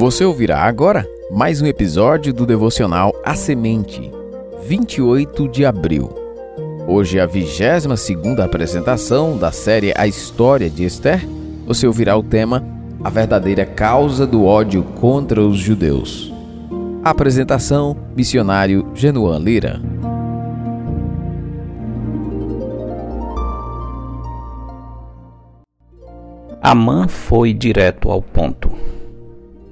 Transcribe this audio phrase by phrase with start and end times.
[0.00, 4.10] Você ouvirá agora mais um episódio do devocional A Semente,
[4.66, 6.08] 28 de abril.
[6.88, 7.86] Hoje é a 22
[8.40, 11.20] apresentação da série A História de Esther.
[11.66, 12.64] Você ouvirá o tema
[13.04, 16.32] A Verdadeira Causa do Ódio contra os Judeus.
[17.04, 19.82] Apresentação, missionário Genuan Lira.
[26.62, 28.70] Amã foi direto ao ponto.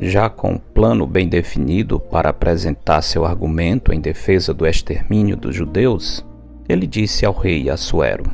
[0.00, 5.56] Já com um plano bem definido para apresentar seu argumento em defesa do extermínio dos
[5.56, 6.24] judeus,
[6.68, 8.24] ele disse ao rei Assuero: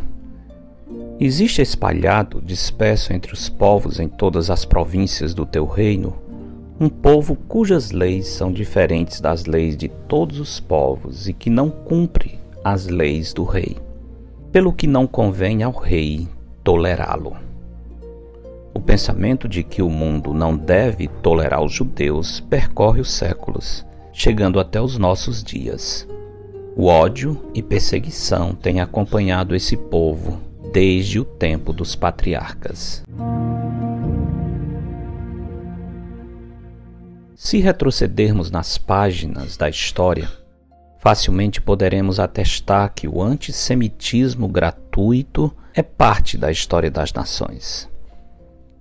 [1.19, 6.15] Existe espalhado, disperso entre os povos em todas as províncias do teu reino,
[6.79, 11.71] um povo cujas leis são diferentes das leis de todos os povos e que não
[11.71, 13.77] cumpre as leis do rei,
[14.51, 16.27] pelo que não convém ao rei
[16.65, 17.44] tolerá-lo.
[18.75, 24.59] O pensamento de que o mundo não deve tolerar os judeus percorre os séculos, chegando
[24.59, 26.09] até os nossos dias.
[26.77, 30.41] O ódio e perseguição têm acompanhado esse povo
[30.73, 33.05] desde o tempo dos patriarcas.
[37.37, 40.29] Se retrocedermos nas páginas da história,
[40.99, 47.94] facilmente poderemos atestar que o antissemitismo gratuito é parte da história das nações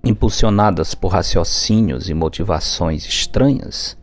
[0.04, 3.96] impulsionadas por raciocínios e motivações estranhas,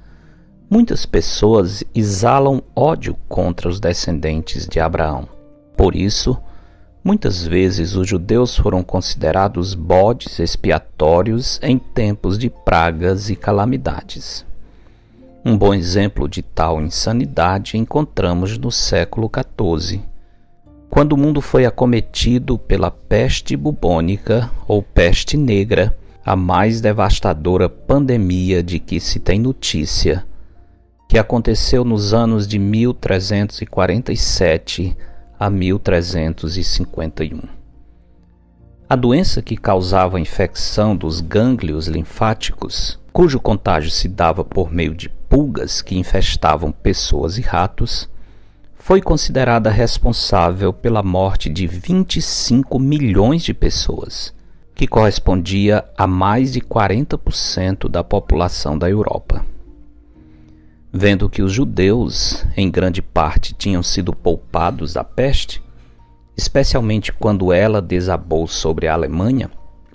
[0.69, 5.27] muitas pessoas exalam ódio contra os descendentes de Abraão.
[5.77, 6.37] Por isso,
[7.03, 14.45] muitas vezes os judeus foram considerados bodes expiatórios em tempos de pragas e calamidades.
[15.43, 20.01] Um bom exemplo de tal insanidade encontramos no século XIV,
[20.91, 28.61] quando o mundo foi acometido pela peste bubônica ou peste negra, a mais devastadora pandemia
[28.61, 30.25] de que se tem notícia,
[31.07, 34.97] que aconteceu nos anos de 1347
[35.39, 37.39] a 1351.
[38.89, 44.93] A doença que causava a infecção dos gânglios linfáticos, cujo contágio se dava por meio
[44.93, 48.09] de pulgas que infestavam pessoas e ratos,
[48.81, 54.33] foi considerada responsável pela morte de 25 milhões de pessoas,
[54.73, 59.45] que correspondia a mais de 40% da população da Europa.
[60.91, 65.61] Vendo que os judeus, em grande parte, tinham sido poupados da peste,
[66.35, 69.51] especialmente quando ela desabou sobre a Alemanha,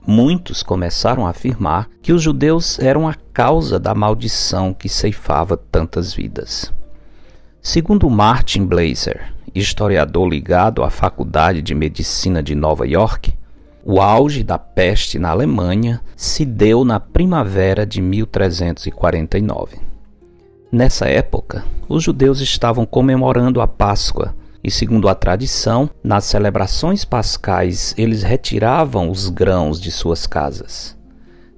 [0.06, 6.14] muitos começaram a afirmar que os judeus eram a causa da maldição que ceifava tantas
[6.14, 6.75] vidas.
[7.68, 13.34] Segundo Martin Blazer, historiador ligado à Faculdade de Medicina de Nova York,
[13.84, 19.78] o auge da peste na Alemanha se deu na primavera de 1349.
[20.70, 24.32] Nessa época, os judeus estavam comemorando a Páscoa
[24.62, 30.96] e, segundo a tradição, nas celebrações pascais eles retiravam os grãos de suas casas.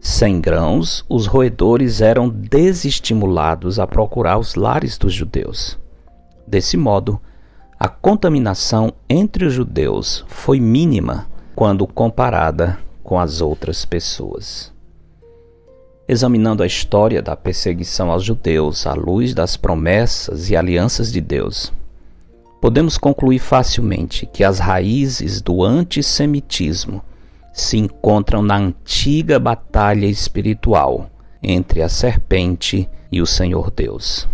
[0.01, 5.79] Sem grãos, os roedores eram desestimulados a procurar os lares dos judeus.
[6.49, 7.21] Desse modo,
[7.79, 14.73] a contaminação entre os judeus foi mínima quando comparada com as outras pessoas.
[16.09, 21.71] Examinando a história da perseguição aos judeus à luz das promessas e alianças de Deus,
[22.63, 27.03] podemos concluir facilmente que as raízes do antissemitismo
[27.53, 31.11] se encontram na antiga batalha espiritual
[31.43, 34.27] entre a serpente e o Senhor Deus.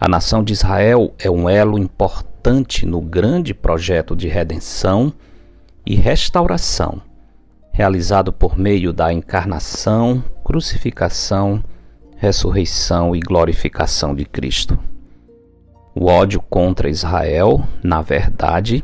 [0.00, 5.12] A nação de Israel é um elo importante no grande projeto de redenção
[5.84, 7.02] e restauração
[7.78, 11.62] realizado por meio da encarnação, crucificação,
[12.16, 14.76] ressurreição e glorificação de Cristo.
[15.94, 18.82] O ódio contra Israel, na verdade,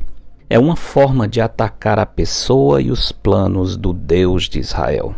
[0.48, 5.12] é uma forma de atacar a pessoa e os planos do Deus de Israel.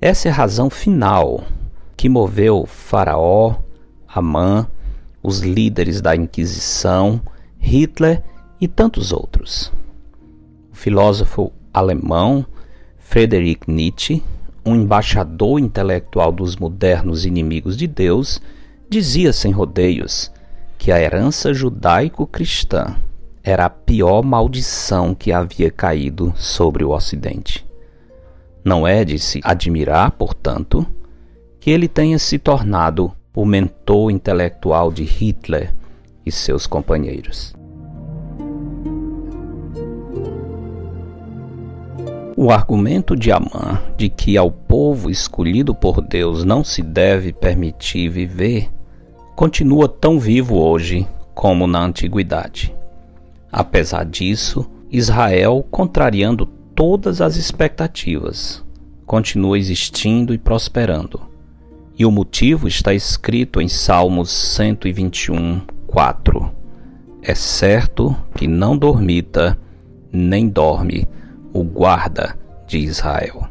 [0.00, 1.44] Essa é a razão final
[1.94, 3.56] que moveu Faraó,
[4.18, 4.66] Amã,
[5.22, 7.20] os líderes da Inquisição,
[7.58, 8.22] Hitler
[8.60, 9.72] e tantos outros.
[10.72, 12.46] O filósofo alemão
[12.98, 14.22] Friedrich Nietzsche,
[14.64, 18.40] um embaixador intelectual dos modernos inimigos de Deus,
[18.88, 20.32] dizia sem rodeios
[20.78, 22.96] que a herança judaico-cristã
[23.42, 27.64] era a pior maldição que havia caído sobre o Ocidente.
[28.64, 30.84] Não é de se admirar, portanto,
[31.60, 35.74] que ele tenha se tornado o mentor intelectual de Hitler
[36.24, 37.54] e seus companheiros.
[42.34, 48.08] O argumento de Amã de que ao povo escolhido por Deus não se deve permitir
[48.08, 48.70] viver
[49.34, 52.74] continua tão vivo hoje como na antiguidade.
[53.52, 58.64] Apesar disso, Israel, contrariando todas as expectativas,
[59.04, 61.35] continua existindo e prosperando.
[61.98, 66.52] E o motivo está escrito em Salmos 121, 4.
[67.22, 69.58] É certo que não dormita,
[70.12, 71.08] nem dorme
[71.54, 73.48] o guarda de Israel.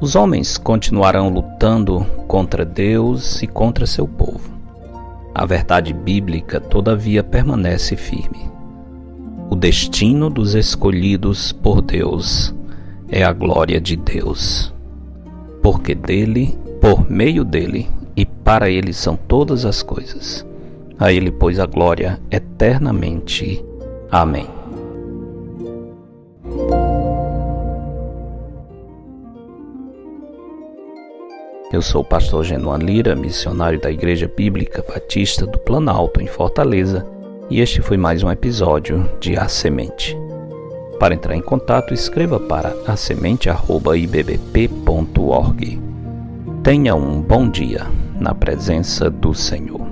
[0.00, 4.52] Os homens continuarão lutando contra Deus e contra seu povo.
[5.34, 8.48] A verdade bíblica, todavia, permanece firme.
[9.50, 12.54] O destino dos escolhidos por Deus
[13.08, 14.73] é a glória de Deus.
[15.64, 20.46] Porque dele, por meio dele e para ele são todas as coisas.
[20.98, 23.64] A ele, pois, a glória eternamente.
[24.10, 24.46] Amém.
[31.72, 37.06] Eu sou o pastor Genuan Lira, missionário da Igreja Bíblica Batista do Planalto, em Fortaleza,
[37.48, 40.14] e este foi mais um episódio de A Semente.
[41.04, 45.82] Para entrar em contato, escreva para asemente.ibbp.org.
[46.62, 47.86] Tenha um bom dia
[48.18, 49.86] na presença do Senhor.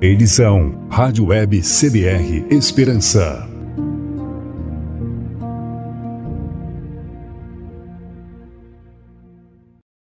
[0.00, 3.47] Edição Rádio Web CBR Esperança.